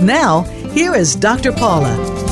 [0.00, 0.42] Now,
[0.74, 1.52] here is Dr.
[1.52, 2.31] Paula.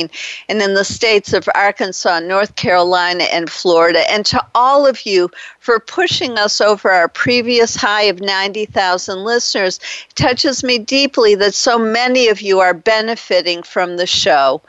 [0.47, 4.09] and in the states of Arkansas, North Carolina, and Florida.
[4.11, 9.79] And to all of you for pushing us over our previous high of 90,000 listeners.
[10.09, 14.61] It touches me deeply that so many of you are benefiting from the show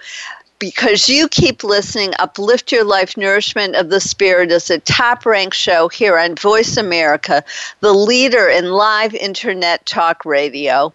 [0.63, 5.57] because you keep listening, Uplift Your Life Nourishment of the Spirit is a top ranked
[5.57, 7.43] show here on Voice America,
[7.81, 10.95] the leader in live internet talk radio.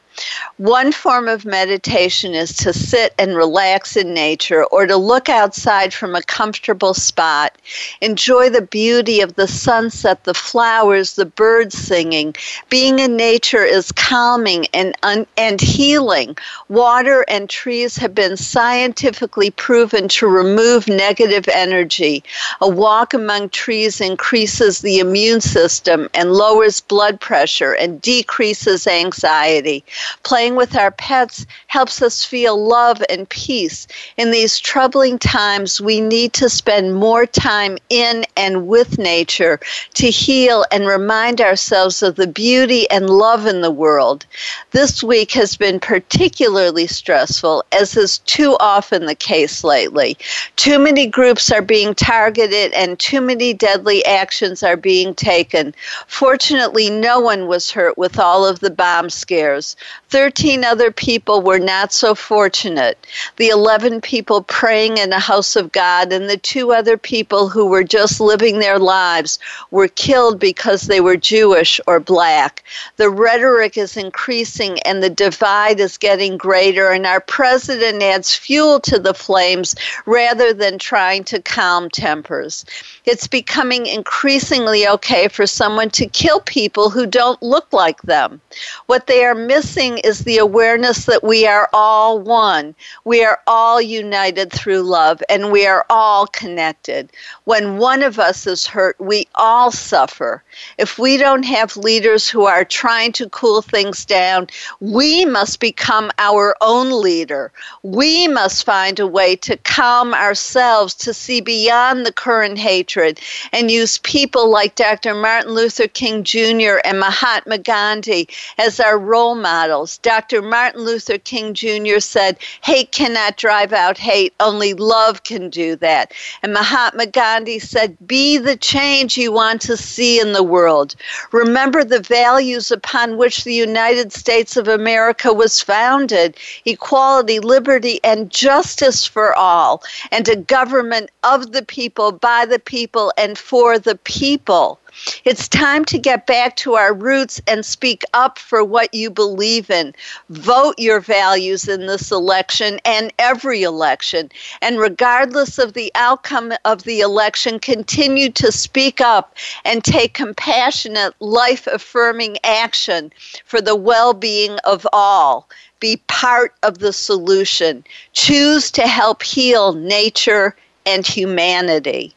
[0.57, 5.93] One form of meditation is to sit and relax in nature or to look outside
[5.93, 7.57] from a comfortable spot,
[8.01, 12.35] enjoy the beauty of the sunset, the flowers, the birds singing.
[12.69, 16.37] Being in nature is calming and, un- and healing.
[16.69, 22.23] Water and trees have been scientifically proven to remove negative energy.
[22.61, 29.83] A walk among trees increases the immune system and lowers blood pressure and decreases anxiety.
[30.23, 33.87] Playing with our pets helps us feel love and peace.
[34.17, 39.59] In these troubling times, we need to spend more time in and with nature
[39.95, 44.25] to heal and remind ourselves of the beauty and love in the world.
[44.71, 50.17] This week has been particularly stressful, as is too often the case lately.
[50.55, 55.73] Too many groups are being targeted and too many deadly actions are being taken.
[56.07, 59.75] Fortunately, no one was hurt with all of the bomb scares.
[60.11, 63.07] 13 other people were not so fortunate.
[63.37, 67.65] The 11 people praying in the house of God and the two other people who
[67.65, 69.39] were just living their lives
[69.71, 72.65] were killed because they were Jewish or black.
[72.97, 78.81] The rhetoric is increasing and the divide is getting greater, and our president adds fuel
[78.81, 82.65] to the flames rather than trying to calm tempers.
[83.05, 88.41] It's becoming increasingly okay for someone to kill people who don't look like them.
[88.87, 92.75] What they are missing is the awareness that we are all one.
[93.05, 97.09] We are all united through love and we are all connected.
[97.45, 100.43] When one of us is hurt, we all suffer.
[100.77, 104.47] If we don't have leaders who are trying to cool things down,
[104.79, 107.51] we must become our own leader.
[107.83, 113.19] We must find a way to calm ourselves, to see beyond the current hatred,
[113.51, 115.13] and use people like Dr.
[115.13, 116.79] Martin Luther King Jr.
[116.83, 119.90] and Mahatma Gandhi as our role models.
[119.97, 120.41] Dr.
[120.41, 121.99] Martin Luther King Jr.
[121.99, 126.11] said, Hate cannot drive out hate, only love can do that.
[126.43, 130.95] And Mahatma Gandhi said, Be the change you want to see in the world.
[131.31, 136.35] Remember the values upon which the United States of America was founded
[136.65, 143.13] equality, liberty, and justice for all, and a government of the people, by the people,
[143.17, 144.79] and for the people.
[145.25, 149.69] It's time to get back to our roots and speak up for what you believe
[149.69, 149.95] in.
[150.29, 154.29] Vote your values in this election and every election.
[154.61, 161.15] And regardless of the outcome of the election, continue to speak up and take compassionate,
[161.19, 163.11] life affirming action
[163.45, 165.49] for the well being of all.
[165.79, 167.83] Be part of the solution.
[168.13, 170.55] Choose to help heal nature
[170.85, 172.13] and humanity.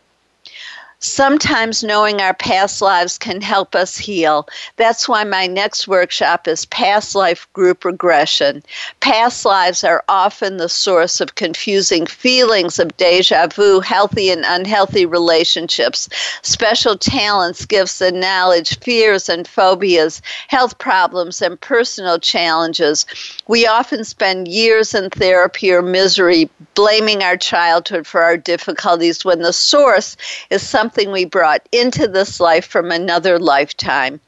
[1.06, 4.48] Sometimes knowing our past lives can help us heal.
[4.76, 8.62] That's why my next workshop is Past Life Group Regression.
[9.00, 15.04] Past lives are often the source of confusing feelings of deja vu, healthy and unhealthy
[15.04, 16.08] relationships,
[16.40, 23.04] special talents, gifts, and knowledge, fears and phobias, health problems, and personal challenges.
[23.46, 29.42] We often spend years in therapy or misery blaming our childhood for our difficulties when
[29.42, 30.16] the source
[30.48, 34.20] is something something we brought into this life from another lifetime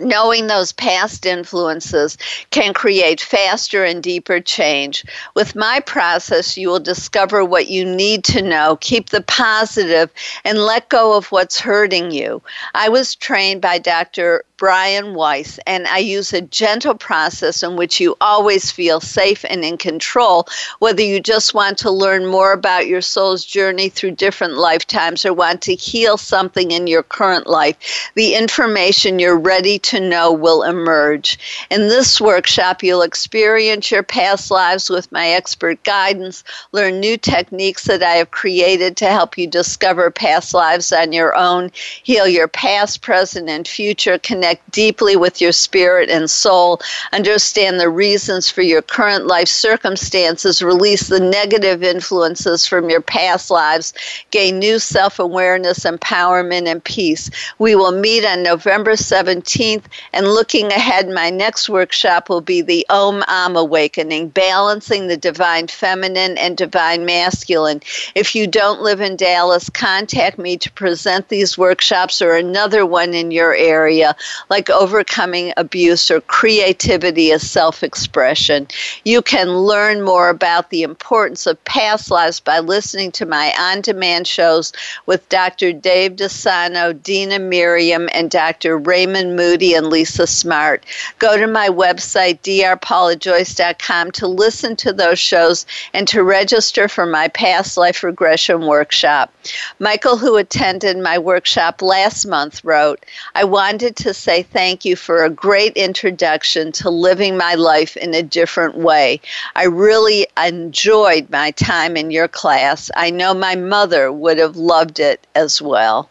[0.00, 2.16] knowing those past influences
[2.50, 5.04] can create faster and deeper change.
[5.34, 10.08] With my process, you will discover what you need to know, keep the positive,
[10.44, 12.40] and let go of what's hurting you.
[12.76, 14.44] I was trained by Dr.
[14.58, 19.64] Brian Weiss, and I use a gentle process in which you always feel safe and
[19.64, 20.48] in control,
[20.80, 25.32] whether you just want to learn more about your soul's journey through different lifetimes or
[25.32, 28.10] want to heal something in your current life.
[28.16, 31.38] The information you're ready to know will emerge.
[31.70, 37.84] In this workshop, you'll experience your past lives with my expert guidance, learn new techniques
[37.84, 41.70] that I have created to help you discover past lives on your own,
[42.02, 46.80] heal your past, present, and future, connect connect deeply with your spirit and soul,
[47.12, 53.50] understand the reasons for your current life circumstances, release the negative influences from your past
[53.50, 53.92] lives,
[54.30, 57.30] gain new self awareness, empowerment, and peace.
[57.58, 59.84] We will meet on November 17th,
[60.14, 65.66] and looking ahead, my next workshop will be the Om Am Awakening, balancing the divine
[65.66, 67.82] feminine and divine masculine.
[68.14, 73.12] If you don't live in Dallas, contact me to present these workshops or another one
[73.12, 74.16] in your area
[74.50, 78.66] like overcoming abuse or creativity as self expression.
[79.04, 83.80] You can learn more about the importance of past lives by listening to my on
[83.80, 84.72] demand shows
[85.06, 85.72] with Dr.
[85.72, 88.78] Dave DeSano, Dina Miriam, and Dr.
[88.78, 90.84] Raymond Moody and Lisa Smartt.
[91.18, 97.28] Go to my website, drpaulajoyce.com, to listen to those shows and to register for my
[97.28, 99.32] past life regression workshop.
[99.78, 103.04] Michael, who attended my workshop last month, wrote,
[103.34, 108.12] I wanted to say thank you for a great introduction to living my life in
[108.12, 109.22] a different way.
[109.56, 112.90] I really enjoyed my time in your class.
[112.94, 116.10] I know my mother would have loved it as well.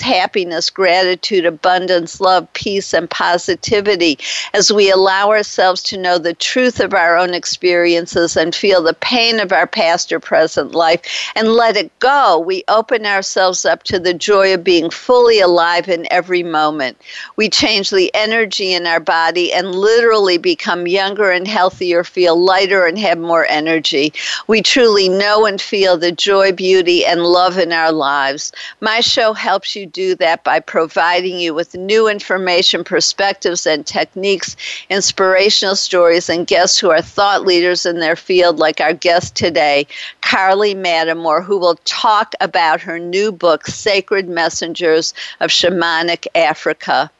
[0.00, 4.18] happiness, gratitude, abundance, love, peace, and positivity
[4.54, 8.94] as we allow ourselves to know the truth of our own experiences and feel the
[8.94, 12.38] pain of our past or present life and let it go.
[12.38, 17.00] We open ourselves up to the joy of being fully alive in every moment.
[17.36, 22.86] We change the energy in our body and literally become younger and healthier, feel lighter,
[22.86, 24.12] and have more energy.
[24.46, 28.52] We truly know and feel the joy, beauty, and love in our lives.
[28.80, 34.56] My show helps you do that by providing you with new information, perspectives, and techniques,
[34.88, 39.86] inspirational stories, and guests who are thought leaders in their field, like our guest today,
[40.22, 47.10] Carley Mattimore, who will talk about her new book, Sacred Messengers of Shamanic Africa.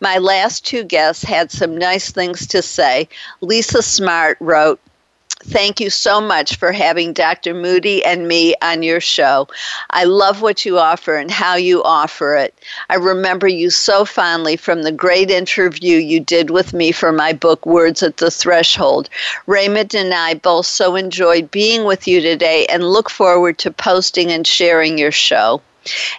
[0.00, 3.08] My last two guests had some nice things to say.
[3.40, 4.80] Lisa Smartt wrote,
[5.44, 7.54] Thank you so much for having Dr.
[7.54, 9.48] Moody and me on your show.
[9.88, 12.52] I love what you offer and how you offer it.
[12.90, 17.32] I remember you so fondly from the great interview you did with me for my
[17.32, 19.08] book, Words at the Threshold.
[19.46, 24.30] Raymond and I both so enjoyed being with you today and look forward to posting
[24.30, 25.62] and sharing your show.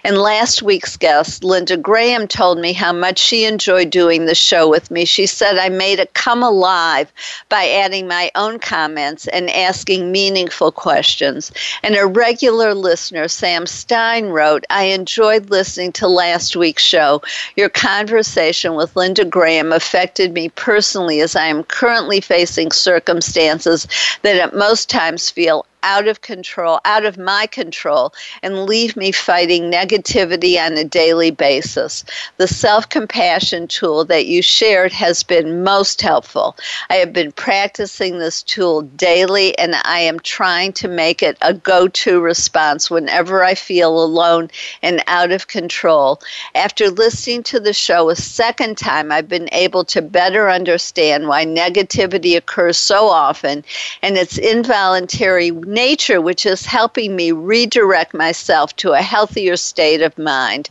[0.04, 4.68] And last week's guest, Linda Graham, told me how much she enjoyed doing the show
[4.68, 5.04] with me.
[5.04, 7.12] She said I made it come alive
[7.48, 11.52] by adding my own comments and asking meaningful questions.
[11.82, 17.22] And a regular listener, Sam Stein, wrote, I enjoyed listening to last week's show.
[17.56, 23.86] Your conversation with Linda Graham affected me personally as I am currently facing circumstances
[24.22, 28.12] that at most times feel out of control, out of my control,
[28.42, 32.04] and leave me fighting negativity on a daily basis.
[32.36, 36.56] The self compassion tool that you shared has been most helpful.
[36.90, 41.54] I have been practicing this tool daily, and I am trying to make it a
[41.54, 44.50] go to response whenever I feel alone
[44.82, 46.20] and out of control.
[46.54, 51.44] After listening to the show a second time, I've been able to better understand why
[51.44, 53.64] negativity occurs so often
[54.02, 60.16] and its involuntary nature, which is helping me redirect myself to a healthier state of
[60.18, 60.68] mind.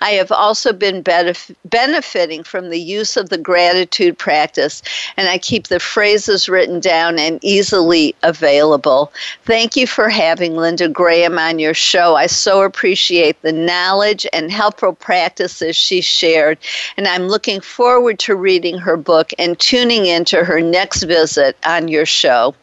[0.00, 4.82] I have also been benef- benefiting from the use of the gratitude practice,
[5.16, 9.12] and I keep the phrases written down and easily available.
[9.44, 12.14] Thank you for having Linda Graham on your show.
[12.16, 16.58] I so appreciate the knowledge and helpful practices she shared,
[16.96, 21.88] and I'm looking forward to reading her book and tuning into her next visit on
[21.88, 22.54] your show.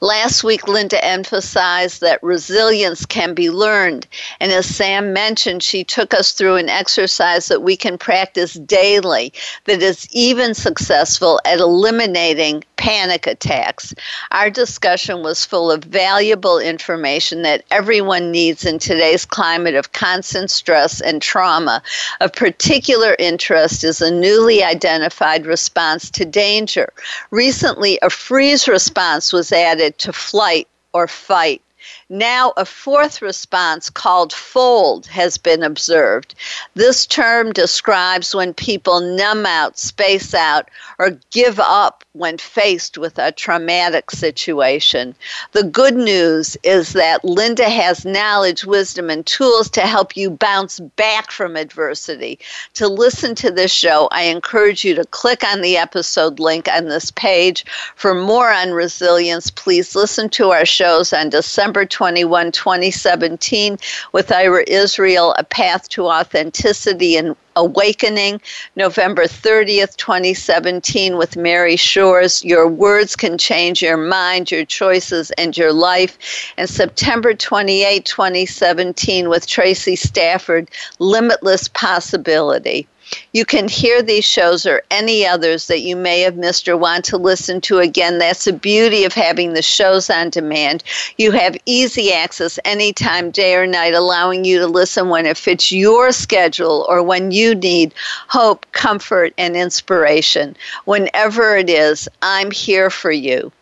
[0.00, 4.06] Last week, Linda emphasized that resilience can be learned.
[4.40, 9.32] And as Sam mentioned, she took us through an exercise that we can practice daily
[9.64, 13.94] that is even successful at eliminating panic attacks.
[14.30, 20.50] Our discussion was full of valuable information that everyone needs in today's climate of constant
[20.50, 21.82] stress and trauma.
[22.22, 26.90] Of particular interest is a newly identified response to danger.
[27.30, 31.62] Recently, a freeze response was added to flight or fight.
[32.08, 36.34] Now, a fourth response called fold has been observed.
[36.74, 40.68] This term describes when people numb out, space out,
[41.00, 45.14] or give up when faced with a traumatic situation.
[45.52, 50.78] The good news is that Linda has knowledge, wisdom, and tools to help you bounce
[50.78, 52.38] back from adversity.
[52.74, 56.88] To listen to this show, I encourage you to click on the episode link on
[56.88, 57.64] this page.
[57.96, 63.78] For more on resilience, please listen to our shows on December 21, 2017,
[64.12, 68.40] with Ira Israel, A Path to Authenticity and Awakening,
[68.76, 72.44] November 30th, 2017, with Mary Shores.
[72.44, 76.52] Your words can change your mind, your choices, and your life.
[76.56, 82.86] And September 28, 2017, with Tracy Stafford, Limitless Possibility.
[83.32, 87.04] You can hear these shows or any others that you may have missed or want
[87.06, 88.18] to listen to again.
[88.18, 90.84] That's the beauty of having the shows on demand.
[91.18, 95.72] You have easy access anytime, day or night, allowing you to listen when it fits
[95.72, 97.94] your schedule or when you need
[98.28, 100.56] hope, comfort, and inspiration.
[100.84, 103.52] Whenever it is, I'm here for you.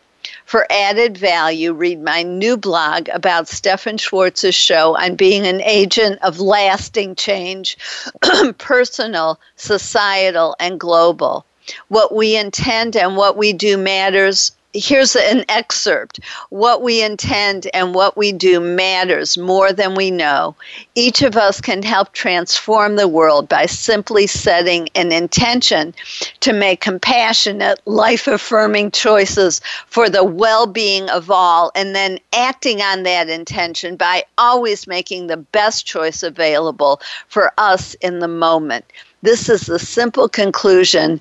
[0.49, 6.17] For added value, read my new blog about Stephan Schwartz's show on being an agent
[6.23, 7.77] of lasting change,
[8.57, 11.45] personal, societal, and global.
[11.89, 16.19] What we intend and what we do matters here's an excerpt.
[16.49, 20.55] What we intend and what we do matters more than we know.
[20.95, 25.93] Each of us can help transform the world by simply setting an intention
[26.41, 32.81] to make compassionate, life affirming choices for the well being of all, and then acting
[32.81, 38.85] on that intention by always making the best choice available for us in the moment.
[39.21, 41.19] This is the simple conclusion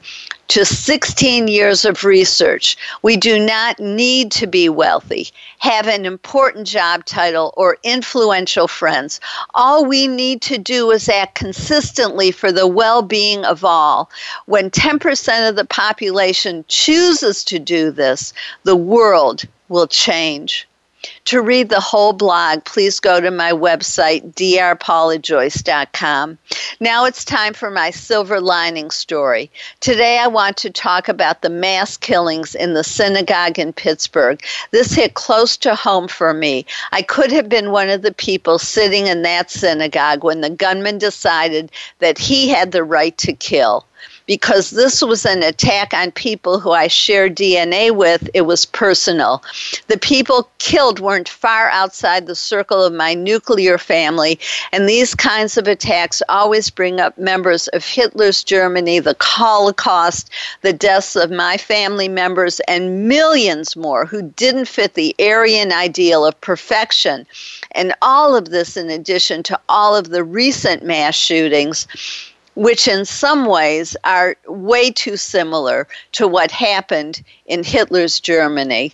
[0.49, 2.77] to 16 years of research.
[3.03, 5.29] We do not need to be wealthy,
[5.59, 9.21] have an important job title, or influential friends.
[9.55, 14.11] All we need to do is act consistently for the well being of all.
[14.47, 18.33] When 10% of the population chooses to do this,
[18.65, 20.67] the world will change.
[21.27, 26.39] To read the whole blog, please go to my website, drpaulajoyce.com.
[26.81, 29.51] Now it's time for my silver lining story.
[29.81, 34.41] Today I want to talk about the mass killings in the synagogue in Pittsburgh.
[34.71, 36.65] This hit close to home for me.
[36.93, 40.99] I could have been one of the people sitting in that synagogue when the gunman
[40.99, 43.85] decided that he had the right to kill
[44.29, 48.29] because this was an attack on people who I share DNA with.
[48.35, 49.43] It was personal.
[49.89, 54.39] The people killed weren't far outside the circle of my nuclear family,
[54.71, 60.29] and these kinds of attacks always bring up members of Hitler's Germany, the Holocaust,
[60.61, 66.27] the deaths of my family members, and millions more who didn't fit the Aryan ideal
[66.27, 67.27] of perfection.
[67.73, 71.87] And all of this, in addition to all of the recent mass shootings
[72.59, 78.93] which in some ways are way too similar to what happened in Hitler's Germany.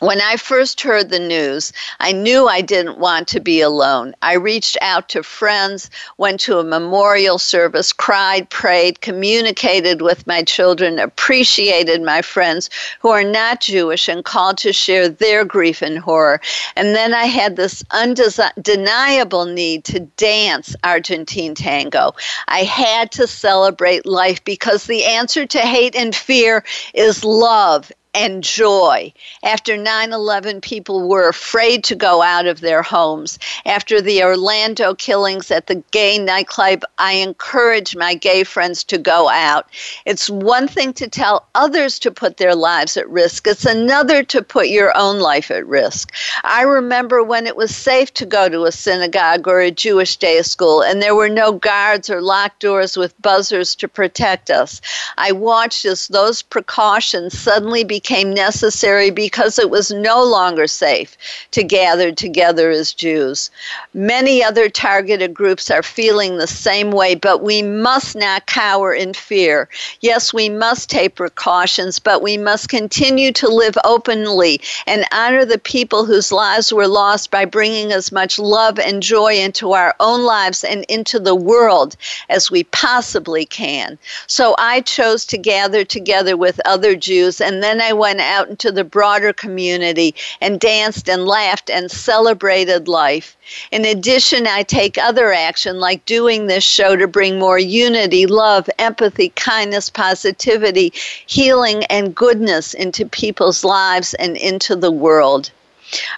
[0.00, 4.14] When I first heard the news, I knew I didn't want to be alone.
[4.22, 10.42] I reached out to friends, went to a memorial service, cried, prayed, communicated with my
[10.42, 15.98] children, appreciated my friends who are not Jewish and called to share their grief and
[15.98, 16.40] horror.
[16.76, 22.14] And then I had this undeniable need to dance Argentine tango.
[22.48, 26.64] I had to celebrate life because the answer to hate and fear
[26.94, 29.12] is love and joy.
[29.42, 33.38] After 9 11, people were afraid to go out of their homes.
[33.66, 39.28] After the Orlando killings at the gay nightclub, I encourage my gay friends to go
[39.28, 39.68] out.
[40.06, 44.42] It's one thing to tell others to put their lives at risk, it's another to
[44.42, 46.12] put your own life at risk.
[46.44, 50.42] I remember when it was safe to go to a synagogue or a Jewish day
[50.42, 54.80] school, and there were no guards or locked doors with buzzers to protect us.
[55.16, 61.18] I watched as those precautions suddenly became became necessary because it was no longer safe
[61.50, 63.50] to gather together as Jews.
[63.92, 69.12] Many other targeted groups are feeling the same way, but we must not cower in
[69.12, 69.68] fear.
[70.00, 75.58] Yes, we must take precautions, but we must continue to live openly and honor the
[75.58, 80.22] people whose lives were lost by bringing as much love and joy into our own
[80.22, 81.96] lives and into the world
[82.30, 83.98] as we possibly can.
[84.26, 88.48] So I chose to gather together with other Jews, and then I I went out
[88.48, 93.36] into the broader community and danced and laughed and celebrated life.
[93.72, 98.70] In addition, I take other action like doing this show to bring more unity, love,
[98.78, 100.92] empathy, kindness, positivity,
[101.26, 105.50] healing, and goodness into people's lives and into the world.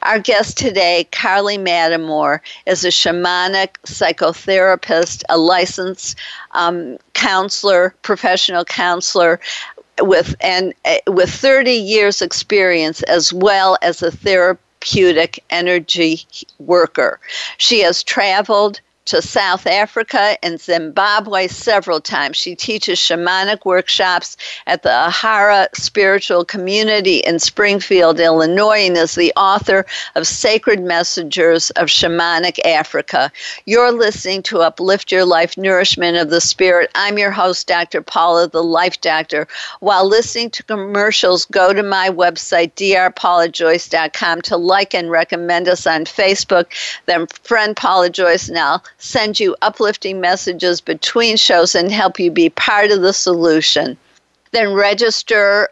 [0.03, 6.19] Our guest today, Carley Mattimore, is a shamanic psychotherapist, a licensed
[6.51, 9.41] um, counselor, professional counselor,
[10.01, 16.27] with and uh, with 30 years experience as well as a therapeutic energy
[16.59, 17.21] worker.
[17.59, 22.37] She has traveled to South Africa and Zimbabwe several times.
[22.37, 29.33] She teaches shamanic workshops at the Ahara Spiritual Community in Springfield, Illinois, and is the
[29.37, 33.33] author of Sacred Messengers of Shamanic Africa.
[33.67, 36.91] You're listening to Uplift Your Life Nourishment of the Spirit.
[36.95, 38.03] I'm your host, Dr.
[38.03, 39.49] Paula, the Life Doctor.
[39.81, 46.05] While listening to commercials, go to my website, drpaulajoyce.com, to like and recommend us on
[46.05, 46.67] Facebook.
[47.07, 52.49] Then friend Paula Joyce now send you uplifting messages between shows and help you be
[52.49, 53.97] part of the solution.
[54.53, 55.69] Then register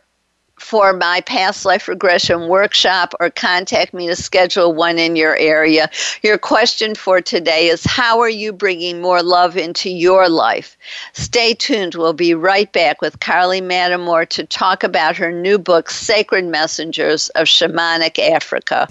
[0.58, 5.88] for my past life regression workshop or contact me to schedule one in your area.
[6.22, 10.76] Your question for today is How are you bringing more love into your life?
[11.12, 11.94] Stay tuned.
[11.94, 17.28] We'll be right back with Carley Mattimore to talk about her new book, Sacred Messengers
[17.30, 18.88] of Shamanic Africa.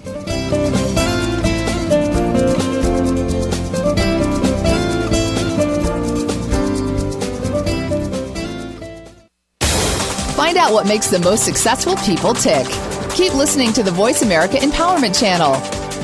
[10.72, 12.66] What makes the most successful people tick.
[13.14, 15.56] Keep listening to the Voice America Empowerment Channel.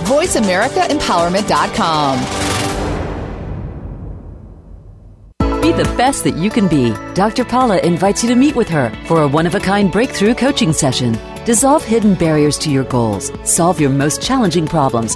[0.06, 2.42] VoiceAmericaEmpowerment.com.
[5.62, 6.94] Be the best that you can be.
[7.16, 7.44] Dr.
[7.44, 10.72] Paula invites you to meet with her for a one of a kind breakthrough coaching
[10.72, 11.18] session.
[11.44, 15.16] Dissolve hidden barriers to your goals, solve your most challenging problems,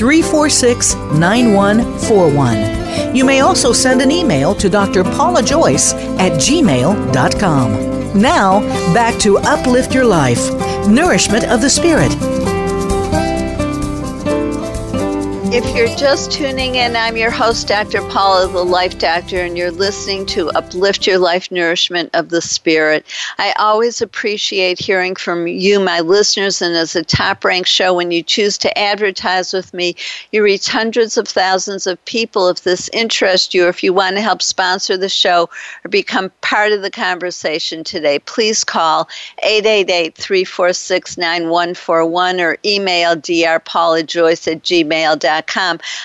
[0.00, 3.14] 346 9141.
[3.14, 5.04] You may also send an email to Dr.
[5.04, 8.18] Paula Joyce at gmail.com.
[8.18, 8.60] Now,
[8.94, 10.50] back to Uplift Your Life
[10.88, 12.10] Nourishment of the Spirit
[15.52, 18.02] If you're just tuning in, I'm your host, Dr.
[18.02, 23.04] Paula, the Life Doctor, and you're listening to Uplift Your Life Nourishment of the Spirit.
[23.36, 28.12] I always appreciate hearing from you, my listeners, and as a top ranked show, when
[28.12, 29.96] you choose to advertise with me,
[30.30, 32.48] you reach hundreds of thousands of people.
[32.48, 35.50] If this interests you, or if you want to help sponsor the show
[35.84, 39.08] or become part of the conversation today, please call
[39.42, 45.39] 888 346 9141 or email drpaulajoyce at gmail.com.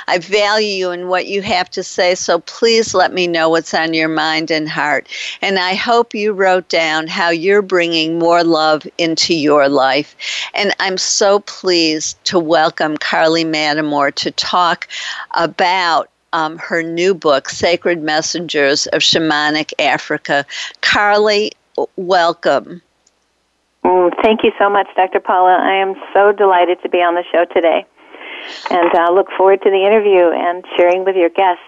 [0.08, 3.74] I value you and what you have to say, so please let me know what's
[3.74, 5.08] on your mind and heart.
[5.42, 10.16] And I hope you wrote down how you're bringing more love into your life.
[10.54, 14.88] And I'm so pleased to welcome Carley Mattimore to talk
[15.32, 20.46] about um, her new book, Sacred Messengers of Shamanic Africa.
[20.82, 21.52] Carley,
[21.96, 22.82] welcome.
[23.86, 25.20] Mm, thank you so much, Dr.
[25.20, 25.58] Paula.
[25.62, 27.86] I am so delighted to be on the show today
[28.70, 31.64] and uh, look forward to the interview and sharing with your guests.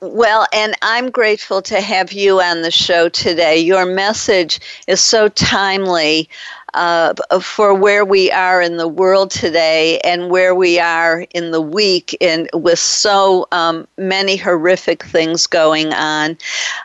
[0.00, 3.58] Well, and I'm grateful to have you on the show today.
[3.58, 6.28] Your message is so timely
[6.74, 11.60] uh, for where we are in the world today and where we are in the
[11.60, 16.38] week, and with so um, many horrific things going on.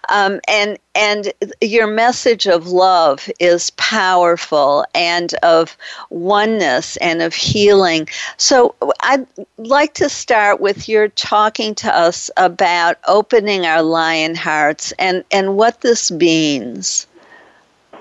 [0.09, 5.75] Um, and and your message of love is powerful and of
[6.09, 8.07] oneness and of healing.
[8.37, 14.93] So I'd like to start with your talking to us about opening our lion hearts
[14.97, 17.07] and, and what this means.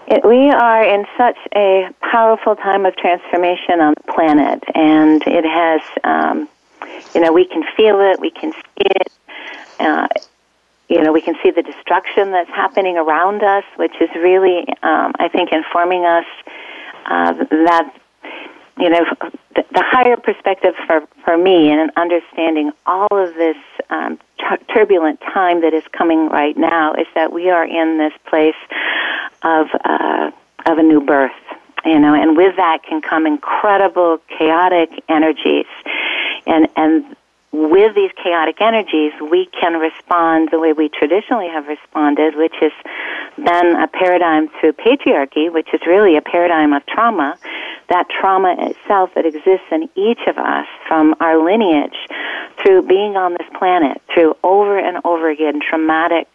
[0.06, 5.44] It, we are in such a powerful time of transformation on the planet, and it
[5.44, 6.48] has, um,
[7.14, 9.12] you know, we can feel it, we can see it.
[9.80, 10.08] Uh,
[10.88, 15.12] you know, we can see the destruction that's happening around us, which is really, um,
[15.18, 16.26] I think, informing us
[17.06, 17.94] uh, that,
[18.78, 19.04] you know,
[19.56, 23.56] the, the higher perspective for, for me and understanding all of this
[23.88, 28.12] um, t- turbulent time that is coming right now is that we are in this
[28.28, 28.54] place
[29.42, 30.30] of, uh,
[30.66, 31.32] of a new birth
[31.84, 35.66] you know, and with that can come incredible chaotic energies.
[36.46, 37.16] And, and
[37.52, 42.72] with these chaotic energies, we can respond the way we traditionally have responded, which has
[43.36, 47.36] been a paradigm through patriarchy, which is really a paradigm of trauma.
[47.90, 51.96] That trauma itself that exists in each of us from our lineage
[52.64, 56.28] through being on this planet, through over and over again traumatic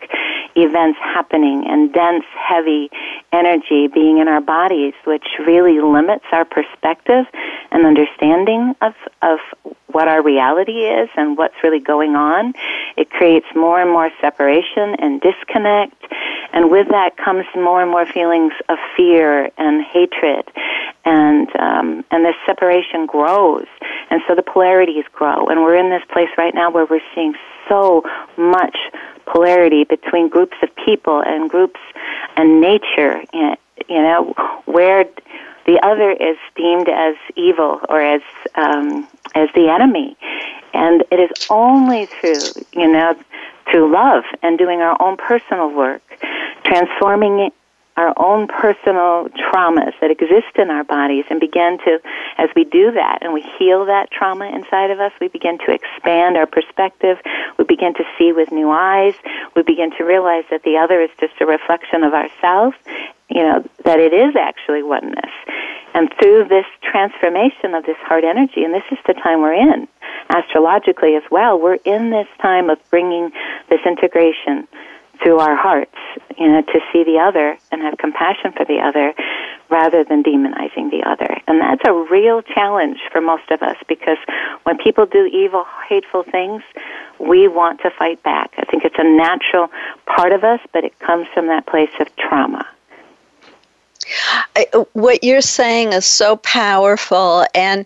[0.64, 2.90] events happening and dense, heavy
[3.32, 7.26] energy being in our bodies, which really limits our perspective
[7.72, 9.40] and understanding of, of
[9.88, 12.54] what our reality is and what's really going on.
[12.98, 15.96] It creates more and more separation and disconnect.
[16.52, 20.50] And with that comes more and more feelings of fear and hatred.
[21.06, 23.68] And, um, and this separation grows.
[24.10, 25.48] And so the polarities grow.
[25.48, 27.36] And we're in this place right now where we're seeing
[27.70, 28.04] so
[28.38, 28.76] much
[29.26, 31.80] polarity between groups of people and groups
[32.36, 33.24] and nature.
[33.34, 34.34] You know,
[34.66, 35.06] where
[35.66, 38.22] the other is deemed as evil or as
[38.56, 40.18] um, as the enemy,
[40.74, 42.42] and it is only through
[42.74, 43.16] you know
[43.70, 46.02] through love and doing our own personal work,
[46.64, 47.52] transforming
[47.98, 52.00] our own personal traumas that exist in our bodies and begin to,
[52.38, 55.72] as we do that and we heal that trauma inside of us, we begin to
[55.72, 57.18] expand our perspective.
[57.58, 59.16] We begin to see with new eyes.
[59.56, 62.78] We begin to realize that the other is just a reflection of ourselves,
[63.30, 65.32] you know, that it is actually oneness.
[65.94, 69.88] And through this transformation of this heart energy, and this is the time we're in,
[70.30, 73.32] astrologically as well, we're in this time of bringing
[73.70, 74.68] this integration
[75.22, 75.96] through our hearts,
[76.38, 79.14] you know, to see the other and have compassion for the other
[79.70, 81.40] rather than demonizing the other.
[81.48, 84.18] And that's a real challenge for most of us because
[84.64, 86.64] when people do evil, hateful things,
[87.20, 88.52] we want to fight back.
[88.58, 89.70] I think it's a natural
[90.06, 92.66] part of us, but it comes from that place of trauma.
[94.94, 97.86] What you're saying is so powerful, and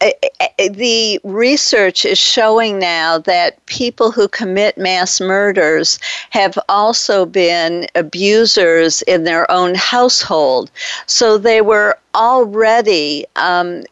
[0.00, 5.98] uh, uh, the research is showing now that people who commit mass murders
[6.30, 10.70] have also been abusers in their own household.
[11.06, 13.84] So they were already um,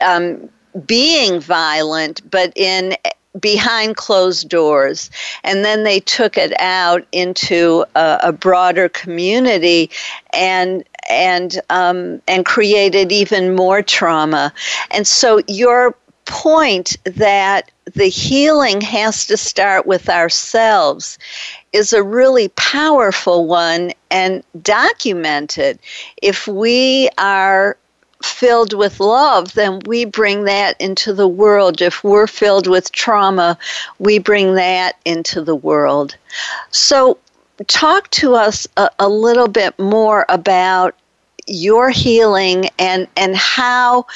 [0.00, 0.48] um,
[0.86, 2.96] being violent, but in
[3.40, 5.10] behind closed doors.
[5.44, 9.90] And then they took it out into a, a broader community
[10.32, 14.52] and and um, and created even more trauma.
[14.90, 15.94] And so your
[16.26, 21.18] point that the healing has to start with ourselves
[21.72, 25.78] is a really powerful one and documented.
[26.20, 27.77] If we are
[28.22, 31.80] filled with love, then we bring that into the world.
[31.80, 33.58] If we're filled with trauma,
[33.98, 36.16] we bring that into the world.
[36.70, 37.18] So,
[37.66, 40.94] talk to us a, a little bit more about
[41.46, 44.06] your healing and, and how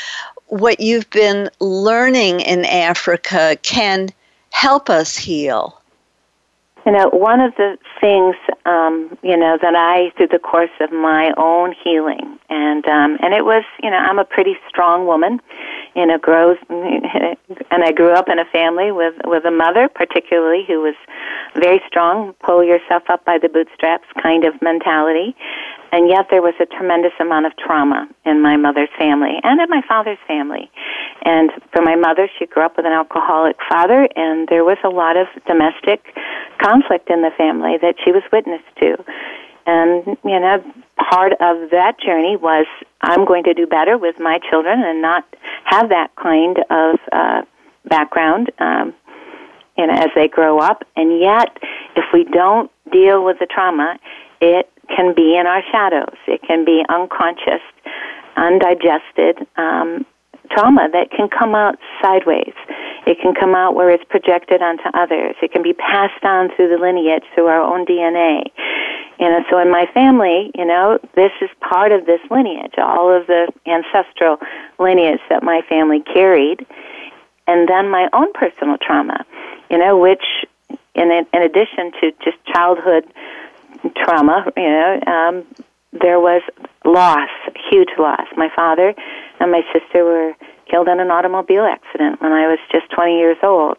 [0.46, 4.10] what you've been learning in Africa can
[4.50, 5.80] help us heal.
[6.84, 8.36] You know, one of the things,
[8.66, 13.32] um, you know, that I, through the course of my own healing, and um, and
[13.32, 15.40] it was, you know, I'm a pretty strong woman,
[15.96, 20.64] you know, grows, and I grew up in a family with with a mother, particularly,
[20.68, 20.94] who was
[21.56, 25.34] very strong, pull yourself up by the bootstraps kind of mentality,
[25.92, 29.68] and yet there was a tremendous amount of trauma in my mother's family and in
[29.70, 30.70] my father's family.
[31.24, 34.88] And for my mother, she grew up with an alcoholic father, and there was a
[34.88, 36.14] lot of domestic
[36.60, 39.04] conflict in the family that she was witness to.
[39.64, 40.64] And, you know,
[41.10, 42.66] part of that journey was
[43.00, 45.24] I'm going to do better with my children and not
[45.64, 47.42] have that kind of uh,
[47.84, 48.50] background.
[48.58, 48.94] Um,
[49.86, 51.56] know, as they grow up, and yet,
[51.96, 53.98] if we don't deal with the trauma,
[54.40, 56.16] it can be in our shadows.
[56.26, 57.62] It can be unconscious,
[58.36, 60.04] undigested um,
[60.50, 62.54] trauma that can come out sideways.
[63.06, 65.34] It can come out where it's projected onto others.
[65.42, 68.50] It can be passed on through the lineage, through our own DNA.
[69.18, 73.14] You know, so in my family, you know, this is part of this lineage, all
[73.14, 74.38] of the ancestral
[74.78, 76.66] lineage that my family carried,
[77.46, 79.24] and then my own personal trauma,
[79.70, 80.24] you know, which
[80.94, 83.04] in in addition to just childhood
[83.96, 85.44] trauma, you know, um,
[85.92, 86.42] there was
[86.84, 87.30] loss,
[87.70, 88.26] huge loss.
[88.36, 88.94] My father
[89.40, 90.34] and my sister were
[90.72, 93.76] killed in an automobile accident when I was just 20 years old.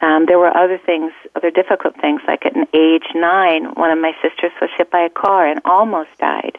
[0.00, 4.12] Um, there were other things, other difficult things, like at age nine, one of my
[4.22, 6.56] sisters was hit by a car and almost died.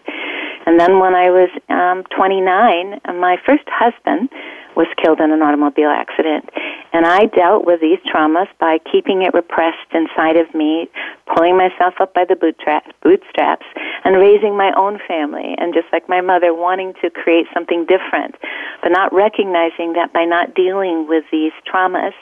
[0.65, 4.29] And then when I was um, 29, my first husband
[4.75, 6.49] was killed in an automobile accident.
[6.93, 10.89] And I dealt with these traumas by keeping it repressed inside of me,
[11.33, 13.65] pulling myself up by the bootstraps,
[14.03, 15.55] and raising my own family.
[15.57, 18.35] And just like my mother, wanting to create something different,
[18.83, 22.13] but not recognizing that by not dealing with these traumas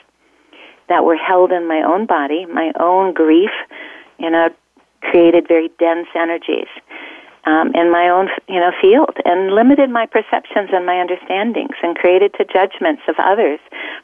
[0.90, 3.50] that were held in my own body, my own grief,
[4.18, 4.50] you know,
[5.00, 6.68] created very dense energies
[7.44, 11.96] um, in my own you know field and limited my perceptions and my understandings and
[11.96, 13.60] created to judgments of others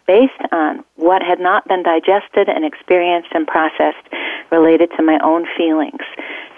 [0.07, 4.07] based on what had not been digested and experienced and processed
[4.51, 6.03] related to my own feelings.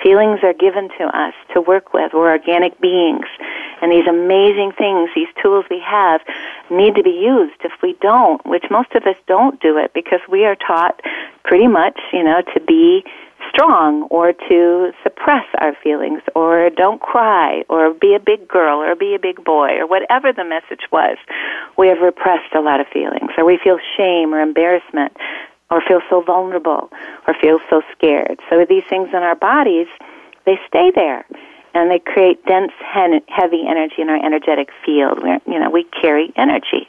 [0.03, 2.12] Feelings are given to us to work with.
[2.14, 3.27] We're organic beings.
[3.83, 6.21] And these amazing things, these tools we have,
[6.71, 7.57] need to be used.
[7.64, 11.01] If we don't, which most of us don't do it because we are taught
[11.45, 13.05] pretty much, you know, to be
[13.59, 18.94] strong or to suppress our feelings or don't cry or be a big girl or
[18.94, 21.16] be a big boy or whatever the message was,
[21.77, 25.12] we have repressed a lot of feelings or we feel shame or embarrassment
[25.71, 26.88] or feel so vulnerable
[27.27, 28.38] or feel so scared.
[28.49, 29.88] So these things in our bodies,
[30.47, 31.27] they stay there
[31.75, 35.23] and they create dense, heavy energy in our energetic field.
[35.23, 36.88] Where, you know, we carry energy.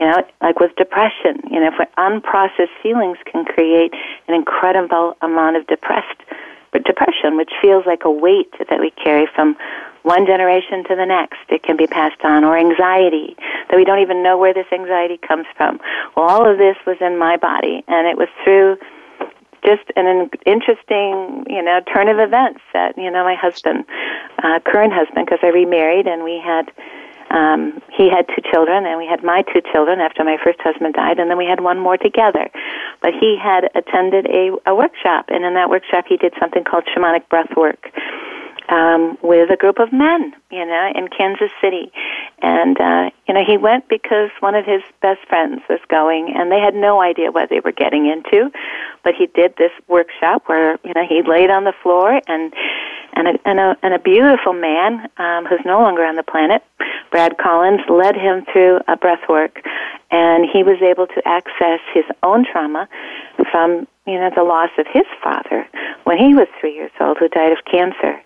[0.00, 3.92] You know, like with depression, you know, unprocessed feelings can create
[4.28, 6.20] an incredible amount of depressed
[6.72, 9.56] depression, which feels like a weight that we carry from
[10.02, 11.40] one generation to the next.
[11.50, 13.36] It can be passed on, or anxiety
[13.68, 15.80] that we don't even know where this anxiety comes from.
[16.16, 18.78] Well, all of this was in my body, and it was through
[19.62, 23.84] just an interesting, you know, turn of events that, you know, my husband,
[24.42, 26.72] uh, current husband, because I remarried and we had
[27.30, 30.94] um, he had two children, and we had my two children after my first husband
[30.94, 32.50] died, and then we had one more together.
[33.00, 36.84] But he had attended a, a workshop, and in that workshop, he did something called
[36.94, 37.92] shamanic breath work.
[38.70, 41.90] Um, with a group of men, you know, in Kansas City.
[42.40, 46.52] And, uh, you know, he went because one of his best friends was going and
[46.52, 48.52] they had no idea what they were getting into.
[49.02, 52.52] But he did this workshop where, you know, he laid on the floor and
[53.12, 56.62] And a, and a, and a beautiful man um, who's no longer on the planet,
[57.10, 59.54] Brad Collins, led him through a breath work,
[60.12, 62.88] and he was able to access his own trauma
[63.50, 65.66] from you know the loss of his father
[66.04, 68.20] when he was three years old, who died of cancer,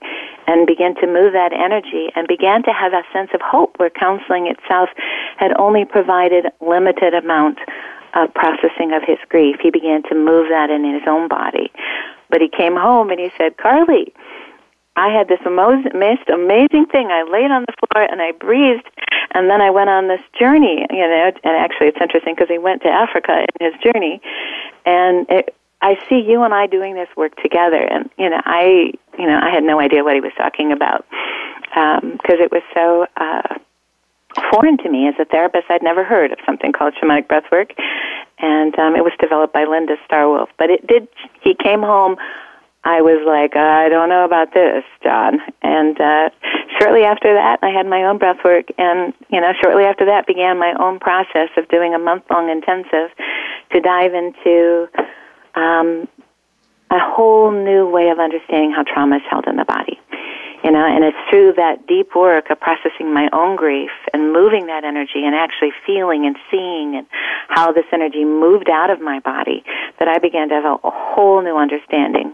[0.47, 3.90] and began to move that energy and began to have a sense of hope where
[3.90, 4.88] counseling itself
[5.37, 7.59] had only provided limited amount
[8.14, 9.57] of processing of his grief.
[9.61, 11.73] He began to move that in his own body.
[12.31, 14.12] But he came home and he said, Carley,
[14.97, 15.88] I had this most
[16.29, 17.09] amazing thing.
[17.11, 18.88] I laid on the floor and I breathed,
[19.35, 20.87] and then I went on this journey.
[20.90, 24.20] You know, and actually, it's interesting because he went to Africa in his journey,
[24.87, 27.83] and it, I see you and I doing this work together.
[27.83, 31.07] And you know, I you know I had no idea what he was talking about
[31.71, 33.07] because um, it was so.
[33.17, 33.59] Uh,
[34.51, 35.67] foreign to me as a therapist.
[35.69, 37.73] I'd never heard of something called shamanic breathwork,
[38.39, 40.49] and um, it was developed by Linda Star Wolf.
[40.59, 41.09] But it did.
[41.41, 42.17] He came home.
[42.85, 45.41] I was like, I don't know about this, John.
[45.63, 46.29] And uh,
[46.79, 50.59] shortly after that, I had my own breathwork, and you know, shortly after that, began
[50.59, 53.11] my own process of doing a month-long intensive
[53.73, 54.89] to dive into
[55.57, 56.09] um,
[56.90, 59.99] a whole new way of understanding how trauma is held in the body
[60.64, 64.67] you know and it's through that deep work of processing my own grief and moving
[64.67, 67.07] that energy and actually feeling and seeing and
[67.49, 69.62] how this energy moved out of my body
[69.99, 72.33] that i began to have a, a whole new understanding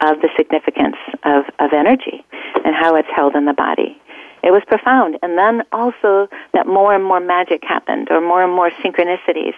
[0.00, 2.24] of the significance of, of energy
[2.64, 4.00] and how it's held in the body
[4.44, 8.52] it was profound and then also that more and more magic happened or more and
[8.52, 9.54] more synchronicities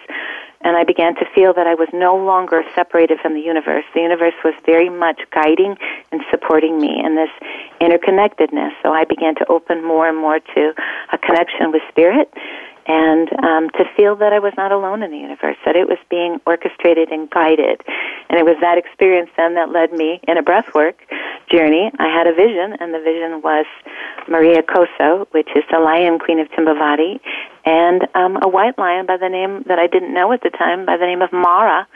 [0.61, 3.85] and I began to feel that I was no longer separated from the universe.
[3.93, 5.77] The universe was very much guiding
[6.11, 7.29] and supporting me in this
[7.79, 8.71] interconnectedness.
[8.81, 10.73] So I began to open more and more to
[11.13, 12.33] a connection with spirit
[12.87, 15.97] and um, to feel that I was not alone in the universe, that it was
[16.09, 17.81] being orchestrated and guided.
[18.29, 20.95] And it was that experience then that led me in a breathwork
[21.51, 21.91] journey.
[21.99, 23.65] I had a vision, and the vision was
[24.27, 27.19] Maria Khosa, which is the lion queen of Timbavati,
[27.65, 30.85] and um, a white lion by the name that I didn't know at the time,
[30.85, 31.87] by the name of Marah,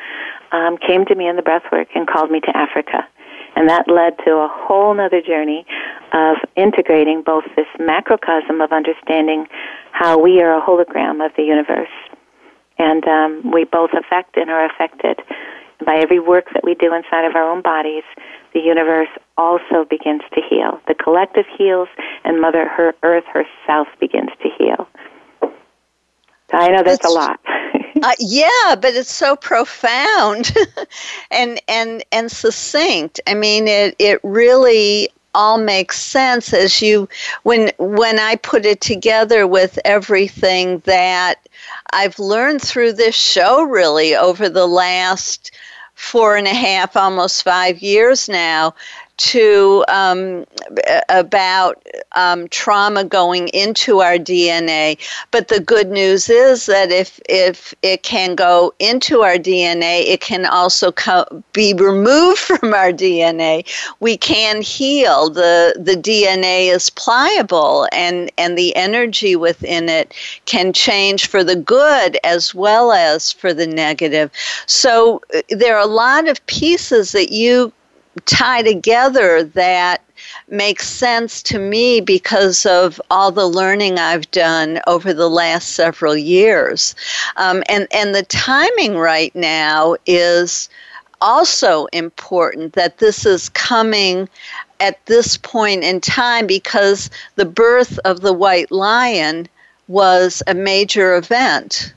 [0.52, 3.08] um, came to me in the breathwork and called me to Africa.
[3.56, 5.66] And that led to a whole other journey
[6.14, 9.48] of integrating both this macrocosm of understanding
[9.92, 11.92] how we are a hologram of the universe.
[12.78, 15.20] And um, we both affect and are affected
[15.86, 18.04] by every work that we do inside of our own bodies.
[18.54, 20.80] The universe also begins to heal.
[20.88, 21.90] The collective heals,
[22.24, 24.88] and Mother her Earth herself begins to heal.
[26.54, 27.40] I know that's, that's a lot.
[28.04, 30.54] uh, yeah, but it's so profound
[31.32, 33.20] and and and succinct.
[33.28, 37.08] I mean, it it really all makes sense as you
[37.44, 41.36] when when I put it together with everything that
[41.92, 45.52] I've learned through this show really over the last
[45.96, 48.74] four and a half, almost five years now,
[49.22, 50.46] to um,
[51.10, 54.98] about um, trauma going into our DNA.
[55.30, 60.22] But the good news is that if if it can go into our DNA, it
[60.22, 63.66] can also co- be removed from our DNA.
[64.00, 65.30] We can heal.
[65.30, 70.14] the The DNA is pliable, and and the energy within it
[70.46, 74.32] can change for the good as well as for the negative.
[74.66, 77.72] So uh, there are a lot of pieces that you
[78.26, 80.02] tie together that
[80.48, 86.16] makes sense to me because of all the learning I've done over the last several
[86.16, 86.96] years.
[87.38, 90.70] Um, and, and the timing right now is
[91.22, 94.28] also important that this is coming
[94.80, 99.48] at this point in time because the birth of the white lion
[99.88, 101.94] was a major event.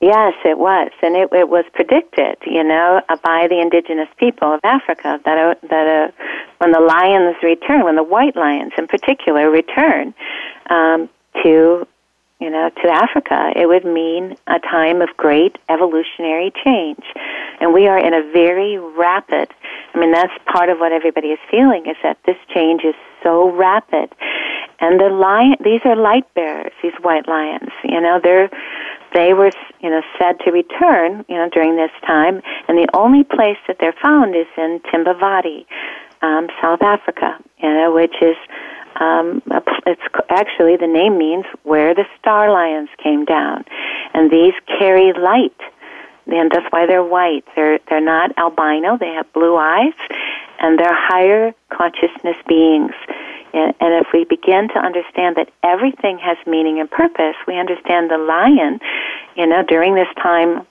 [0.00, 4.52] Yes, it was, and it, it was predicted, you know, uh, by the indigenous people
[4.52, 6.12] of Africa that uh, that uh,
[6.58, 10.12] when the lions return, when the white lions in particular return
[10.68, 11.08] um,
[11.42, 11.88] to,
[12.40, 17.02] you know, to Africa, it would mean a time of great evolutionary change,
[17.58, 19.48] and we are in a very rapid.
[19.94, 23.50] I mean, that's part of what everybody is feeling is that this change is so
[23.50, 24.12] rapid,
[24.78, 25.56] and the lion.
[25.64, 26.72] These are light bearers.
[26.82, 28.50] These white lions, you know, they're
[29.16, 29.50] they were,
[29.80, 33.78] you know, said to return, you know, during this time, and the only place that
[33.80, 35.64] they're found is in Timbavati,
[36.20, 38.36] um, South Africa, you know, which is,
[39.00, 39.40] um,
[39.86, 43.64] it's actually the name means where the star lions came down,
[44.12, 45.60] and these carry light,
[46.26, 47.44] and that's why they're white.
[47.54, 48.98] They're they're not albino.
[48.98, 49.94] They have blue eyes,
[50.60, 52.92] and they're higher consciousness beings.
[53.56, 58.10] And, and if we begin to understand that everything has meaning and purpose, we understand
[58.10, 58.80] the lion,
[59.34, 60.66] you know, during this time,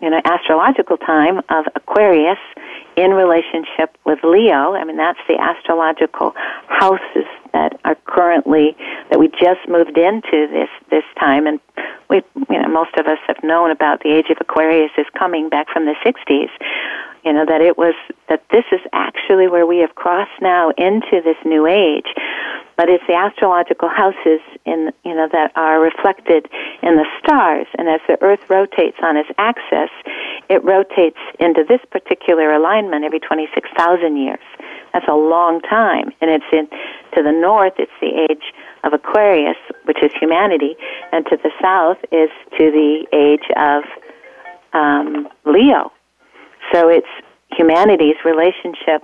[0.00, 2.38] you know, astrological time of Aquarius
[2.96, 4.74] in relationship with Leo.
[4.74, 6.34] I mean, that's the astrological
[6.68, 8.76] houses that are currently
[9.10, 11.60] that we just moved into this this time, and
[12.08, 15.48] we, you know, most of us have known about the age of Aquarius is coming
[15.48, 16.50] back from the '60s.
[17.24, 17.94] You know that it was
[18.28, 22.06] that this is actually where we have crossed now into this new age,
[22.76, 26.48] but it's the astrological houses in you know that are reflected
[26.82, 29.90] in the stars, and as the Earth rotates on its axis,
[30.48, 34.40] it rotates into this particular alignment every 26,000 years.
[34.92, 36.68] That's a long time, and it's in
[37.14, 37.74] to the north.
[37.78, 38.54] It's the age
[38.84, 40.76] of Aquarius, which is humanity,
[41.12, 43.84] and to the south is to the age of
[44.72, 45.92] um, Leo.
[46.72, 47.08] So it's
[47.50, 49.02] humanity's relationship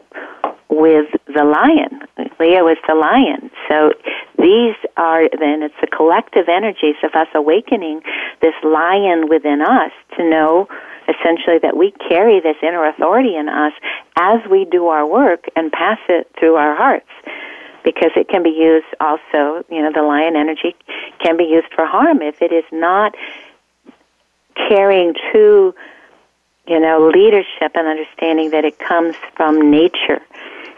[0.69, 2.01] with the lion.
[2.41, 3.51] Leo is the lion.
[3.69, 3.93] So
[4.39, 8.03] these are then it's the collective energies of us awakening
[8.43, 10.69] this lion within us to know
[11.09, 13.73] essentially that we carry this inner authority in us
[14.17, 17.09] as we do our work and pass it through our hearts
[17.85, 20.75] because it can be used also, you know, the lion energy
[21.23, 23.15] can be used for harm if it is not
[24.69, 25.75] carrying true,
[26.67, 30.23] you know, leadership and understanding that it comes from nature.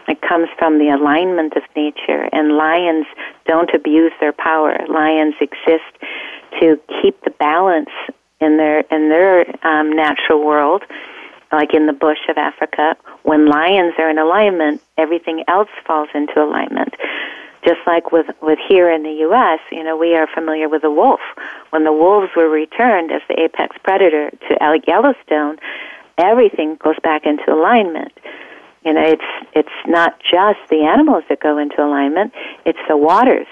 [0.07, 3.05] It comes from the alignment of nature, and lions
[3.45, 4.77] don't abuse their power.
[4.87, 5.83] Lions exist
[6.61, 7.89] to keep the balance
[8.39, 10.83] in their in their um, natural world,
[11.51, 12.95] like in the bush of Africa.
[13.23, 16.95] When lions are in alignment, everything else falls into alignment.
[17.65, 20.91] Just like with with here in the U.S., you know, we are familiar with the
[20.91, 21.19] wolf.
[21.71, 25.57] When the wolves were returned as the apex predator to Yellowstone,
[26.17, 28.13] everything goes back into alignment.
[28.85, 32.33] You know, it's it's not just the animals that go into alignment;
[32.65, 33.47] it's the waters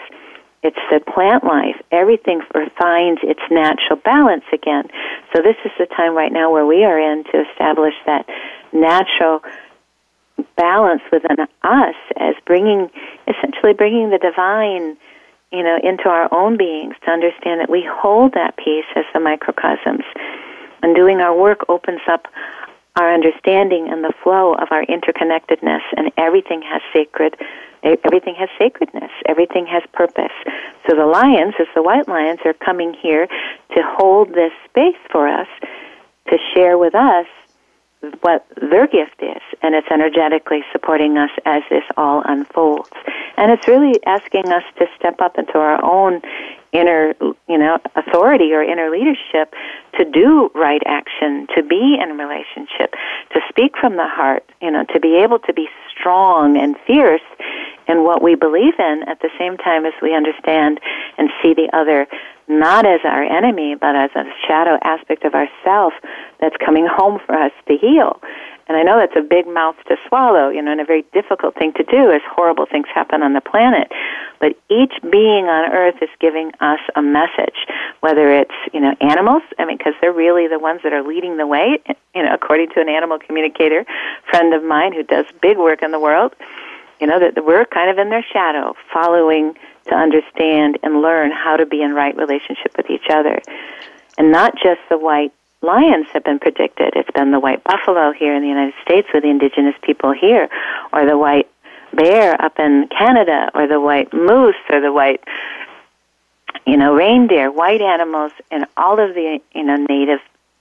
[0.65, 1.75] it's the plant life.
[1.91, 2.41] Everything
[2.81, 4.89] finds its natural balance again.
[5.31, 8.25] So this is the time right now where we are in to establish that
[8.73, 9.41] natural
[10.57, 12.89] balance within us as bringing,
[13.27, 14.97] essentially bringing the divine,
[15.51, 19.19] you know, into our own beings to understand that we hold that peace as the
[19.19, 20.03] microcosms.
[20.81, 22.25] And doing our work opens up
[22.95, 27.35] our understanding and the flow of our interconnectedness and everything has sacred
[27.85, 29.11] Everything has sacredness.
[29.27, 30.14] Everything has purpose.
[31.15, 33.25] Lions, as the white lions, are coming here
[33.73, 35.47] to hold this space for us,
[36.29, 37.25] to share with us
[38.21, 42.89] what their gift is, and it's energetically supporting us as this all unfolds.
[43.37, 46.21] And it's really asking us to step up into our own
[46.71, 47.13] inner,
[47.47, 49.53] you know, authority or inner leadership
[49.97, 52.93] to do right action, to be in relationship,
[53.33, 57.21] to speak from the heart, you know, to be able to be strong and fierce
[57.87, 60.79] in what we believe in at the same time as we understand
[61.17, 62.07] and see the other
[62.47, 65.93] not as our enemy, but as a shadow aspect of ourself
[66.39, 68.21] that's coming home for us to heal.
[68.67, 71.53] And I know that's a big mouth to swallow, you know, and a very difficult
[71.55, 73.91] thing to do as horrible things happen on the planet.
[74.39, 77.67] But each being on earth is giving us a message,
[77.99, 81.37] whether it's, you know, animals, I mean, because they're really the ones that are leading
[81.37, 81.79] the way,
[82.15, 83.85] you know, according to an animal communicator
[84.29, 86.33] friend of mine who does big work in the world,
[86.99, 89.53] you know, that we're kind of in their shadow, following
[89.87, 93.41] to understand and learn how to be in right relationship with each other.
[94.17, 96.93] And not just the white lions have been predicted.
[96.95, 100.49] It's been the white buffalo here in the United States with the indigenous people here,
[100.93, 101.49] or the white
[101.93, 105.23] bear up in Canada, or the white moose, or the white,
[106.65, 107.51] you know, reindeer.
[107.51, 110.19] White animals and all of the, you know, native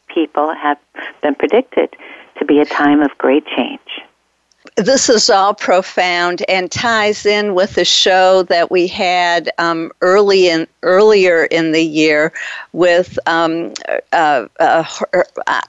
[0.08, 0.78] people have
[1.22, 1.94] been predicted
[2.38, 3.80] to be a time of great change
[4.76, 10.48] this is all profound and ties in with the show that we had um, early
[10.48, 12.32] in earlier in the year
[12.72, 13.72] with um,
[14.12, 14.84] uh, uh,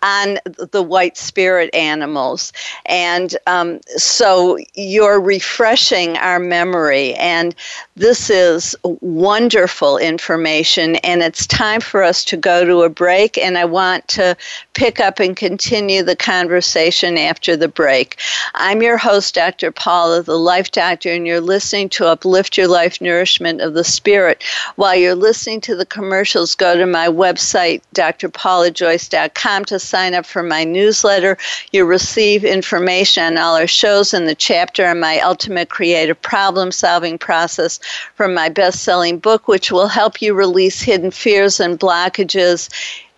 [0.01, 0.39] on
[0.71, 2.53] the white spirit animals,
[2.85, 7.53] and um, so you're refreshing our memory, and
[7.95, 13.57] this is wonderful information, and it's time for us to go to a break, and
[13.57, 14.35] I want to
[14.73, 18.17] pick up and continue the conversation after the break.
[18.55, 19.71] I'm your host, Dr.
[19.71, 24.43] Paula, the Life Doctor, and you're listening to Uplift Your Life Nourishment of the Spirit.
[24.75, 30.43] While you're listening to the commercials, go to my website, drpaulajoyce.com, to sign up for
[30.43, 31.35] my newsletter.
[31.71, 36.71] You'll receive information on all our shows and the chapter on my ultimate creative problem
[36.71, 37.79] solving process
[38.13, 42.69] from my best selling book, which will help you release hidden fears and blockages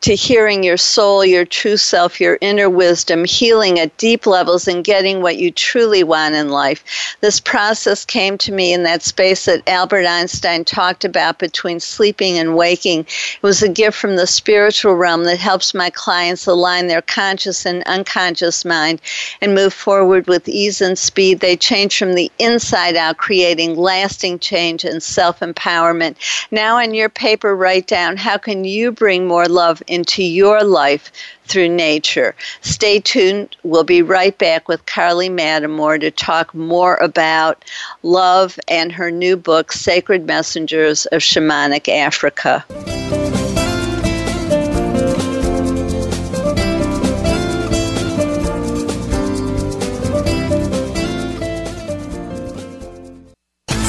[0.01, 4.83] to hearing your soul, your true self, your inner wisdom, healing at deep levels, and
[4.83, 7.15] getting what you truly want in life.
[7.19, 12.37] This process came to me in that space that Albert Einstein talked about between sleeping
[12.37, 13.01] and waking.
[13.01, 17.65] It was a gift from the spiritual realm that helps my clients align their conscious
[17.65, 19.01] and unconscious mind
[19.41, 21.39] and move forward with ease and speed.
[21.39, 26.17] They change from the inside out, creating lasting change and self empowerment.
[26.51, 31.11] Now, on your paper, write down how can you bring more love into your life
[31.45, 32.35] through nature.
[32.61, 33.55] Stay tuned.
[33.63, 37.63] We'll be right back with Carley Mattimore to talk more about
[38.03, 42.65] love and her new book, Sacred Messengers of Shamanic Africa.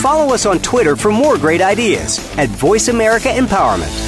[0.00, 4.07] Follow us on Twitter for more great ideas at Voice America Empowerment.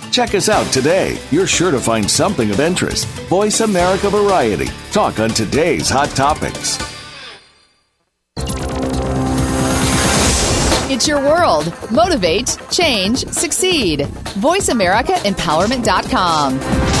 [0.11, 1.17] Check us out today.
[1.31, 3.07] You're sure to find something of interest.
[3.29, 4.67] Voice America Variety.
[4.91, 6.77] Talk on today's hot topics.
[10.93, 11.73] It's your world.
[11.89, 14.01] Motivate, change, succeed.
[14.01, 17.00] VoiceAmericaEmpowerment.com.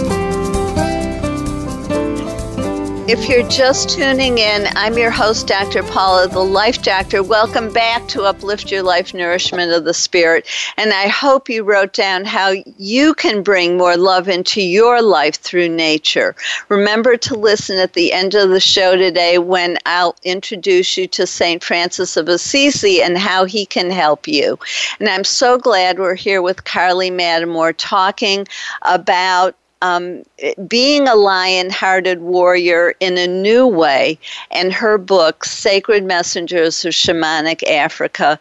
[3.13, 5.83] If you're just tuning in, I'm your host, Dr.
[5.83, 7.21] Paula, the Life Doctor.
[7.21, 10.47] Welcome back to Uplift Your Life Nourishment of the Spirit.
[10.77, 15.35] And I hope you wrote down how you can bring more love into your life
[15.35, 16.37] through nature.
[16.69, 21.27] Remember to listen at the end of the show today when I'll introduce you to
[21.27, 21.61] St.
[21.61, 24.57] Francis of Assisi and how he can help you.
[25.01, 28.47] And I'm so glad we're here with Carley Mattimore talking
[28.83, 30.23] about um,
[30.67, 34.19] being a lion hearted warrior in a new way,
[34.51, 38.39] and her book, Sacred Messengers of Shamanic Africa.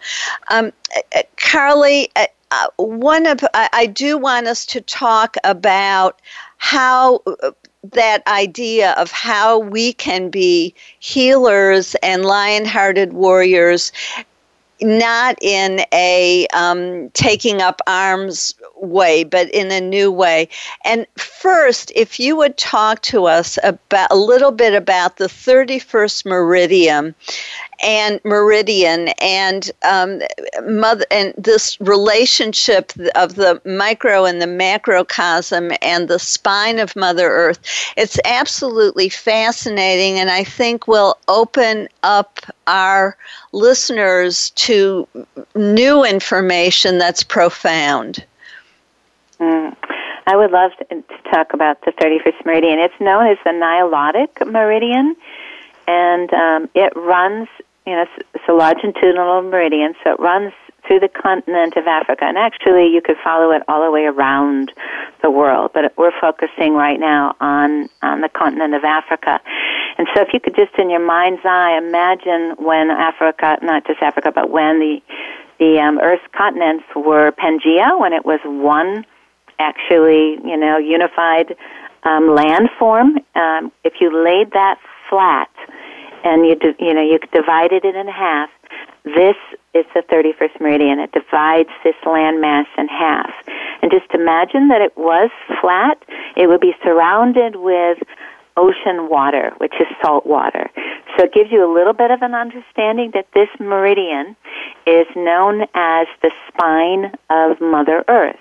[0.51, 0.73] Um,
[1.37, 6.21] Carley, uh, uh one of I, I do want us to talk about
[6.59, 13.93] how uh, that idea of how we can be healers and lion hearted warriors
[14.83, 20.49] not in a um, taking up arms way, but in a new way.
[20.85, 26.27] And first, if you would talk to us about a little bit about the 31st
[26.27, 27.15] meridian
[27.83, 30.21] and meridian and um,
[30.65, 37.29] mother and this relationship of the micro and the macrocosm and the spine of mother
[37.29, 37.59] earth
[37.97, 43.17] it's absolutely fascinating and i think will open up our
[43.53, 45.07] listeners to
[45.55, 48.25] new information that's profound
[49.39, 49.77] mm.
[50.27, 52.79] I would love to, talk about the 31st meridian.
[52.79, 55.17] It's known as the Nilotic meridian,
[55.87, 57.49] and um, it runs
[57.91, 60.53] you know, it's a longitudinal meridian, so it runs
[60.87, 62.25] through the continent of Africa.
[62.25, 64.73] And actually, you could follow it all the way around
[65.23, 69.41] the world, but we're focusing right now on, on the continent of Africa.
[69.99, 74.01] And so, if you could just, in your mind's eye, imagine when Africa, not just
[74.03, 75.03] Africa, but when the
[75.59, 79.05] the um, Earth's continents were Pangea, when it was one,
[79.59, 81.55] actually, you know, unified
[82.05, 83.23] um, landform.
[83.35, 84.79] Um, if you laid that
[85.11, 85.51] flat
[86.25, 88.51] and you do, you know you divided it in half,
[89.05, 89.37] this
[89.75, 90.99] is the 31st meridian.
[90.99, 93.33] It divides this landmass in half.
[93.83, 96.03] And just imagine that it was flat.
[96.37, 97.99] It would be surrounded with
[98.57, 100.71] ocean water, which is salt water.
[101.17, 104.37] So it gives you a little bit of an understanding that this meridian
[104.87, 108.37] is known as the spine of Mother Earth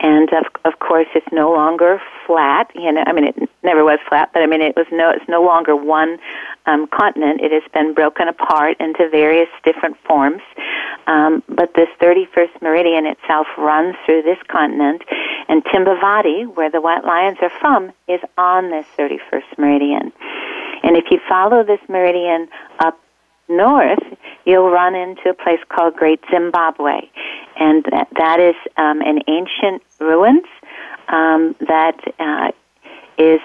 [0.00, 3.98] and of of course it's no longer flat you know i mean it never was
[4.08, 6.18] flat but i mean it was no it's no longer one
[6.66, 7.40] um, continent.
[7.40, 10.42] It has been broken apart into various different forms.
[11.06, 15.02] Um, but this 31st meridian itself runs through this continent
[15.48, 20.12] and timbavati where the white lions are from is on this 31st meridian.
[20.82, 22.48] And if you follow this meridian
[22.78, 22.98] up
[23.48, 24.02] north,
[24.44, 27.08] you'll run into a place called Great Zimbabwe,
[27.56, 30.46] and that, that is um, an ancient ruins
[31.08, 32.52] um, that uh,
[33.18, 33.40] is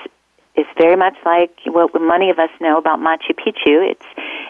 [0.56, 3.92] is very much like what many of us know about Machu Picchu.
[3.92, 4.06] It's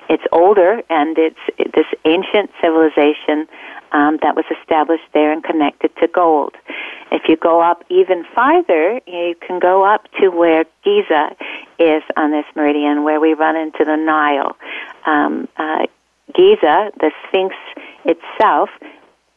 [0.07, 3.47] it's older and it's this ancient civilization
[3.91, 6.53] um, that was established there and connected to gold.
[7.11, 11.35] If you go up even farther, you can go up to where Giza
[11.79, 14.57] is on this meridian, where we run into the Nile.
[15.05, 15.85] Um, uh,
[16.33, 17.55] Giza, the Sphinx
[18.03, 18.69] itself,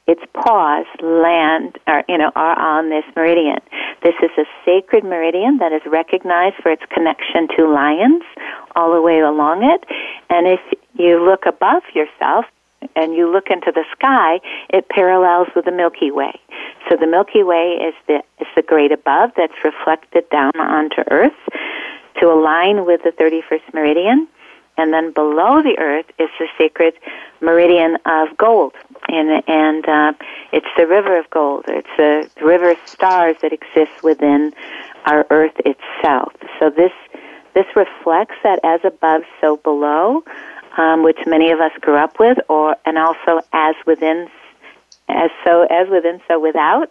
[0.06, 3.60] its paws land or you know are on this meridian.
[4.02, 8.22] This is a sacred meridian that is recognized for its connection to lions
[8.74, 9.84] all the way along it.
[10.30, 10.60] And if
[10.94, 12.46] you look above yourself,
[12.94, 16.32] and you look into the sky, it parallels with the Milky Way.
[16.88, 21.36] So the Milky Way is the is the great above that's reflected down onto Earth
[22.20, 24.28] to align with the 31st meridian.
[24.78, 26.94] And then below the earth is the sacred
[27.40, 28.74] meridian of gold.
[29.08, 30.12] And, and uh,
[30.52, 31.64] it's the river of gold.
[31.68, 34.54] It's the river of stars that exists within
[35.04, 36.32] our earth itself.
[36.58, 36.92] So this,
[37.54, 40.22] this reflects that as above, so below
[40.78, 44.28] um, which many of us grew up with, or and also as within,
[45.08, 46.90] as so as within, so without,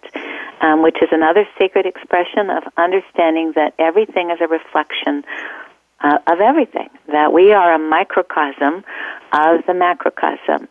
[0.61, 5.23] um, which is another sacred expression of understanding that everything is a reflection
[6.01, 6.89] uh, of everything.
[7.11, 8.83] That we are a microcosm
[9.33, 10.67] of the macrocosm.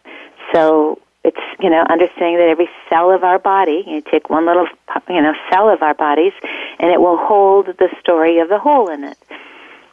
[0.53, 4.69] So it's you know understanding that every cell of our body you take one little
[5.09, 6.33] you know cell of our bodies
[6.79, 9.19] and it will hold the story of the whole in it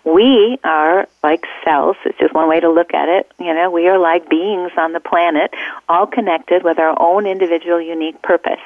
[0.05, 1.95] we are like cells.
[2.05, 3.31] It's just one way to look at it.
[3.39, 5.53] You know, we are like beings on the planet,
[5.87, 8.59] all connected with our own individual unique purpose.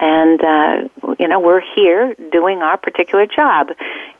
[0.00, 0.88] And, uh,
[1.18, 3.68] you know, we're here doing our particular job,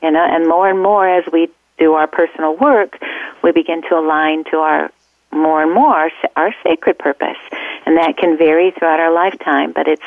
[0.02, 2.98] you know, and more and more as we do our personal work,
[3.42, 4.90] we begin to align to our
[5.32, 7.36] more and more our sacred purpose.
[7.84, 10.02] And that can vary throughout our lifetime, but it's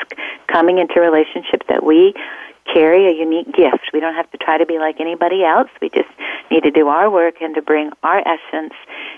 [0.48, 2.14] coming into relationship that we
[2.72, 3.90] carry a unique gift.
[3.92, 5.70] We don't have to try to be like anybody else.
[5.80, 6.08] We just
[6.50, 8.74] need to do our work and to bring our essence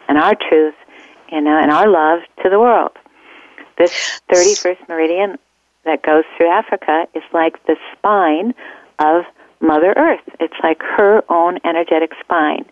[0.09, 0.75] and our truth,
[1.31, 2.93] you uh, know, and our love to the world.
[3.79, 5.39] This 31st meridian
[5.85, 8.55] that goes through Africa is like the spine
[8.99, 9.25] of
[9.63, 10.21] Mother Earth.
[10.41, 12.67] It's like her own energetic spine.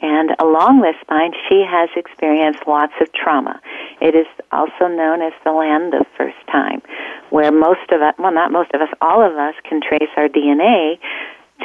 [0.00, 3.60] And along this spine, she has experienced lots of trauma.
[4.00, 6.82] It is also known as the land of first time,
[7.30, 10.28] where most of us, well, not most of us, all of us can trace our
[10.28, 10.98] DNA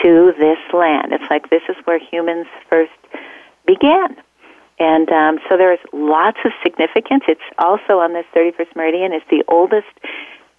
[0.02, 1.12] to this land.
[1.12, 2.92] It's like this is where humans first
[3.68, 4.16] began.
[4.80, 7.24] And um, so there's lots of significance.
[7.28, 9.12] It's also on this 31st meridian.
[9.12, 9.92] It's the oldest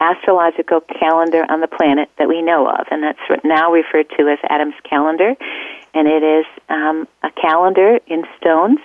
[0.02, 4.38] astrological calendar on the planet that we know of, and that's now referred to as
[4.50, 5.34] Adam's calendar.
[5.94, 8.80] And it is um, a calendar in stones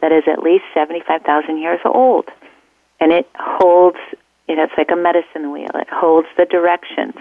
[0.00, 2.28] that is at least 75,000 years old.
[3.00, 3.98] And it holds,
[4.48, 5.70] you know, it's like a medicine wheel.
[5.74, 7.14] It holds the directions,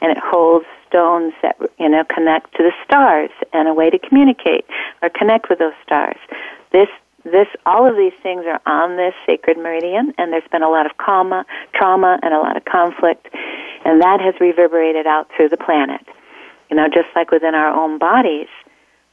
[0.00, 3.98] and it holds stones that, you know, connect to the stars and a way to
[3.98, 4.66] communicate
[5.00, 6.18] or connect with those stars.
[6.70, 6.88] This
[7.24, 10.86] this all of these things are on this sacred meridian and there's been a lot
[10.86, 11.44] of trauma
[11.74, 13.28] trauma and a lot of conflict
[13.84, 16.00] and that has reverberated out through the planet
[16.70, 18.48] you know just like within our own bodies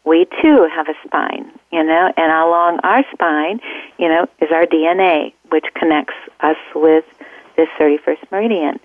[0.05, 3.59] we too have a spine you know and along our spine
[3.97, 7.05] you know is our dna which connects us with
[7.57, 8.79] this 31st meridian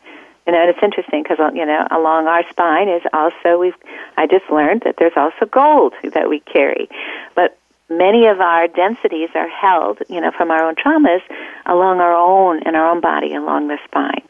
[0.47, 3.75] you know, and it's interesting because uh, you know along our spine is also we've.
[4.19, 6.89] I just learned that there's also gold that we carry,
[7.35, 7.59] but
[7.89, 11.23] many of our densities are held, you know, from our own traumas
[11.67, 14.23] along our own in our own body, along the spine,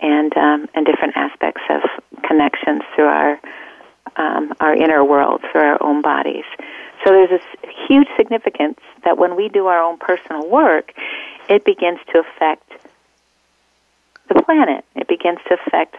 [0.00, 1.82] and um, and different aspects of
[2.22, 3.40] connections through our
[4.16, 6.44] um, our inner world, through our own bodies.
[7.04, 10.92] So there's this huge significance that when we do our own personal work,
[11.48, 12.70] it begins to affect
[14.28, 14.84] the planet.
[14.94, 15.96] It begins to affect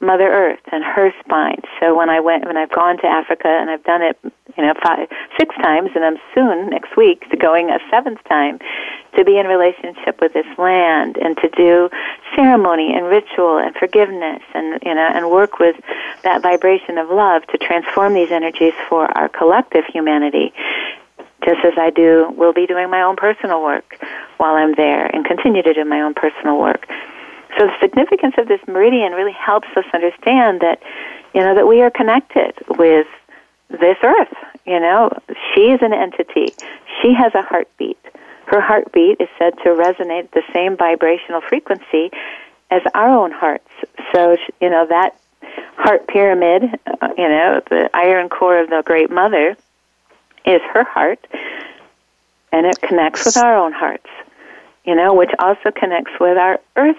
[0.00, 1.62] Mother Earth and her spine.
[1.80, 4.18] So when I went, when I've gone to Africa and I've done it,
[4.56, 8.58] you know, five, six times, and I'm soon next week going a seventh time
[9.16, 11.88] to be in relationship with this land and to do
[12.34, 15.76] ceremony and ritual and forgiveness and you know and work with
[16.22, 20.52] that vibration of love to transform these energies for our collective humanity
[21.44, 23.98] just as I do will be doing my own personal work
[24.38, 26.88] while I'm there and continue to do my own personal work.
[27.58, 30.82] So the significance of this meridian really helps us understand that,
[31.34, 33.06] you know, that we are connected with
[33.68, 34.34] this earth.
[34.66, 35.10] You know,
[35.54, 36.54] she is an entity.
[37.00, 37.98] She has a heartbeat.
[38.46, 42.10] Her heartbeat is said to resonate the same vibrational frequency
[42.70, 43.68] as our own hearts.
[44.12, 45.16] So, you know, that
[45.76, 49.56] heart pyramid, uh, you know, the iron core of the Great Mother
[50.44, 51.26] is her heart,
[52.52, 54.08] and it connects with our own hearts,
[54.84, 56.98] you know, which also connects with our Earth's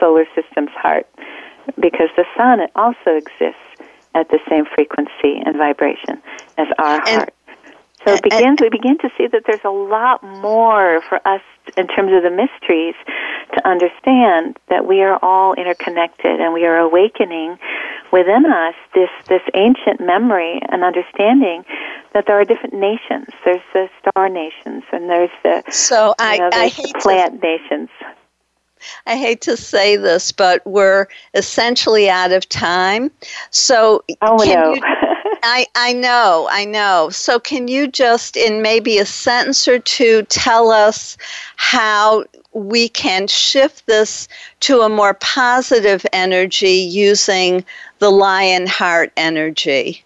[0.00, 1.06] solar system's heart,
[1.78, 3.60] because the sun also exists
[4.14, 6.22] at the same frequency and vibration
[6.56, 7.34] as our and, heart.
[8.06, 11.42] So it begins, we begin to see that there's a lot more for us
[11.76, 12.94] in terms of the mysteries
[13.54, 17.58] to understand that we are all interconnected and we are awakening
[18.12, 21.64] within us this, this ancient memory and understanding
[22.14, 23.26] that there are different nations.
[23.44, 27.88] There's the star nations and there's the, so I, know, I the plant to, nations.
[29.06, 33.10] I hate to say this, but we're essentially out of time.
[33.50, 34.74] So oh, no.
[34.74, 34.80] You,
[35.42, 37.08] I, I know, I know.
[37.10, 41.16] So, can you just, in maybe a sentence or two, tell us
[41.56, 44.28] how we can shift this
[44.60, 47.64] to a more positive energy using
[47.98, 50.04] the lion heart energy?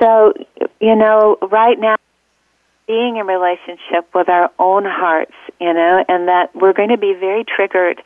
[0.00, 0.34] So,
[0.80, 1.96] you know, right now,
[2.86, 7.14] being in relationship with our own hearts, you know, and that we're going to be
[7.18, 8.02] very triggered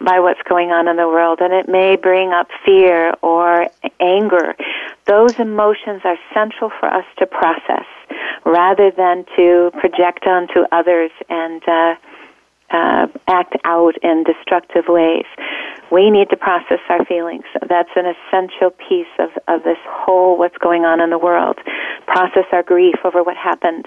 [0.00, 3.68] by what's going on in the world, and it may bring up fear or
[4.00, 4.54] anger.
[5.06, 7.86] Those emotions are central for us to process
[8.44, 11.94] rather than to project onto others and uh,
[12.72, 15.26] uh, act out in destructive ways.
[15.90, 17.44] We need to process our feelings.
[17.68, 21.58] That's an essential piece of, of this whole what's going on in the world.
[22.06, 23.86] Process our grief over what happened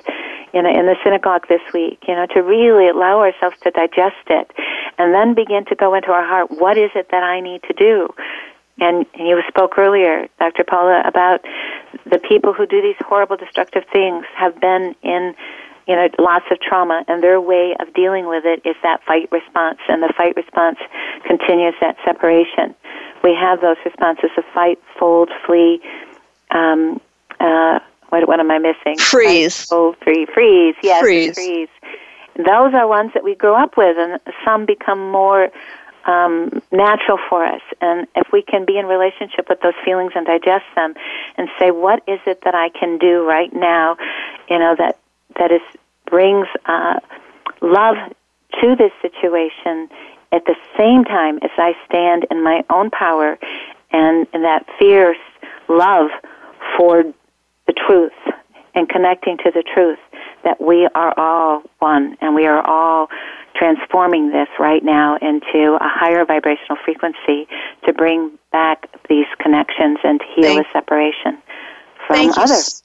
[0.53, 4.29] in, a, in the synagogue this week, you know, to really allow ourselves to digest
[4.29, 4.51] it
[4.97, 6.51] and then begin to go into our heart.
[6.51, 8.09] What is it that I need to do?
[8.77, 10.63] And, and you spoke earlier, Dr.
[10.63, 11.41] Paula, about
[12.05, 15.33] the people who do these horrible, destructive things have been in
[15.87, 19.31] you know, lots of trauma, and their way of dealing with it is that fight
[19.31, 20.79] response, and the fight response
[21.27, 22.73] continues that separation.
[23.23, 25.81] We have those responses of fight, fold, flee.
[26.51, 26.99] Um,
[27.39, 27.79] uh,
[28.09, 28.97] what, what am I missing?
[28.97, 29.61] Freeze.
[29.61, 30.75] Fight, fold, free, freeze.
[30.81, 31.35] Yes, freeze.
[31.35, 31.69] freeze.
[32.37, 35.49] Those are ones that we grow up with, and some become more
[36.05, 37.61] um, natural for us.
[37.81, 40.95] And if we can be in relationship with those feelings and digest them,
[41.37, 43.97] and say, "What is it that I can do right now?"
[44.49, 44.99] You know that
[45.37, 45.61] that is
[46.07, 46.99] brings uh,
[47.61, 47.95] love
[48.61, 49.89] to this situation
[50.31, 53.37] at the same time as I stand in my own power
[53.91, 55.17] and in that fierce
[55.67, 56.09] love
[56.77, 57.03] for
[57.67, 58.11] the truth
[58.73, 59.99] and connecting to the truth
[60.43, 63.07] that we are all one and we are all
[63.55, 67.47] transforming this right now into a higher vibrational frequency
[67.85, 71.41] to bring back these connections and to heal Thank, the separation
[72.05, 72.83] from others.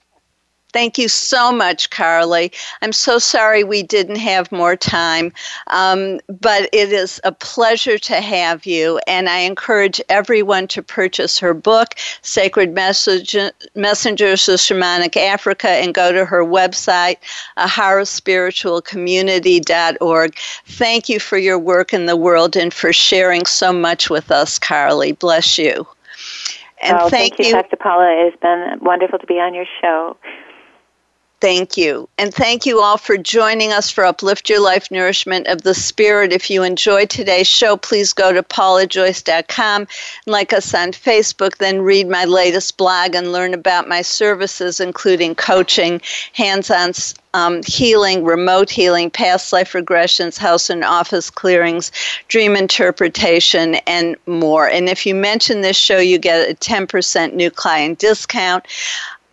[0.73, 2.53] Thank you so much, Carley.
[2.81, 5.31] I'm so sorry we didn't have more time,
[5.67, 8.99] um, but it is a pleasure to have you.
[9.07, 13.35] And I encourage everyone to purchase her book, Sacred Message-
[13.75, 17.17] Messengers of Shamanic Africa, and go to her website,
[17.57, 20.37] aharaspiritualcommunity.org.
[20.67, 24.57] Thank you for your work in the world and for sharing so much with us,
[24.57, 25.11] Carley.
[25.11, 25.85] Bless you.
[26.81, 27.75] And oh, thank, thank you, Dr.
[27.75, 28.09] Paula.
[28.09, 30.15] It has been wonderful to be on your show.
[31.41, 32.07] Thank you.
[32.19, 36.31] And thank you all for joining us for Uplift Your Life Nourishment of the Spirit.
[36.31, 39.87] If you enjoyed today's show, please go to paulajoyce.com,
[40.27, 45.33] like us on Facebook, then read my latest blog and learn about my services, including
[45.33, 45.99] coaching,
[46.33, 46.93] hands on
[47.33, 51.91] um, healing, remote healing, past life regressions, house and office clearings,
[52.27, 54.69] dream interpretation, and more.
[54.69, 58.65] And if you mention this show, you get a 10% new client discount.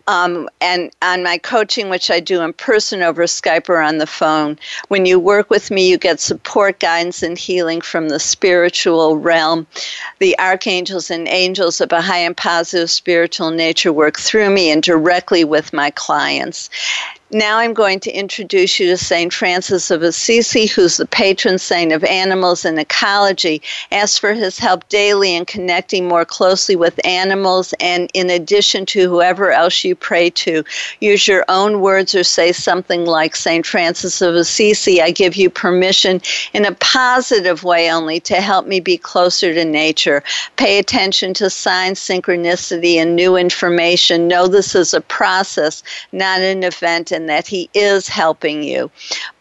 [0.09, 4.06] Um, and on my coaching, which I do in person over Skype or on the
[4.06, 9.18] phone, when you work with me, you get support, guidance, and healing from the spiritual
[9.18, 9.66] realm.
[10.18, 14.82] The archangels and angels of a high and positive spiritual nature work through me and
[14.82, 16.70] directly with my clients.
[17.31, 19.31] Now I'm going to introduce you to St.
[19.35, 23.61] Francis of Assisi, who's the patron saint of animals and ecology.
[23.93, 29.11] Ask for his help daily in connecting more closely with animals and in addition to
[29.11, 30.64] whoever else you pray to.
[31.01, 33.66] Use your own words or say something like St.
[33.66, 36.22] Francis of Assisi, I give you permission
[36.55, 40.22] in a positive way only to help me be closer to nature.
[40.57, 44.29] Pay attention to signs, synchronicity, and new information.
[44.29, 48.89] Know this is a process, not an event and that He is helping you.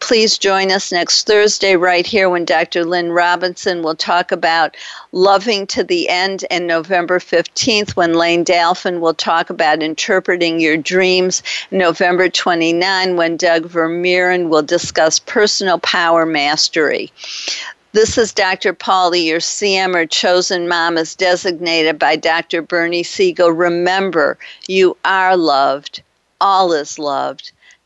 [0.00, 2.84] Please join us next Thursday right here when Dr.
[2.84, 4.76] Lynn Robinson will talk about
[5.12, 10.76] loving to the end, and November 15th when Layne Dalfen will talk about interpreting your
[10.76, 11.40] dreams.
[11.70, 17.12] November 29 when Doug Vermeeren will discuss personal power mastery.
[17.92, 18.72] This is Dr.
[18.72, 22.60] Paula, your CM or chosen mom is designated by Dr.
[22.60, 23.52] Bernie Siegel.
[23.52, 26.02] Remember, you are loved.
[26.40, 27.52] All is loved.